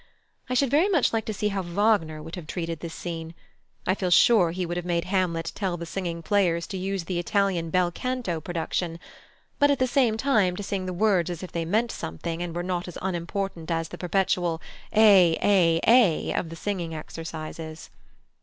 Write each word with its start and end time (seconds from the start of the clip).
I 0.49 0.55
should 0.55 0.71
very 0.71 0.89
much 0.89 1.13
like 1.13 1.25
to 1.25 1.33
see 1.33 1.49
how 1.49 1.61
Wagner 1.61 2.23
would 2.23 2.35
have 2.35 2.47
treated 2.47 2.79
this 2.79 2.95
scene. 2.95 3.35
I 3.85 3.93
feel 3.93 4.09
sure 4.09 4.49
he 4.49 4.65
would 4.65 4.75
have 4.75 4.83
made 4.87 5.05
Hamlet 5.05 5.51
tell 5.53 5.77
the 5.77 5.85
singing 5.85 6.23
players 6.23 6.65
to 6.73 6.77
use 6.77 7.03
the 7.03 7.19
Italian 7.19 7.69
bel 7.69 7.91
canto 7.91 8.41
production, 8.41 8.99
but, 9.59 9.69
at 9.69 9.77
the 9.77 9.85
same 9.85 10.17
time, 10.17 10.55
to 10.55 10.63
sing 10.63 10.87
the 10.87 10.91
words 10.91 11.29
as 11.29 11.43
if 11.43 11.51
they 11.51 11.65
meant 11.65 11.91
something 11.91 12.41
and 12.41 12.55
were 12.55 12.63
not 12.63 12.87
as 12.87 12.97
unimportant 12.99 13.69
as 13.69 13.89
the 13.89 13.97
perpetual 13.99 14.59
A 14.91 15.37
A 15.39 15.79
A 15.87 16.33
of 16.33 16.49
the 16.49 16.55
singing 16.55 16.95
exercises. 16.95 17.91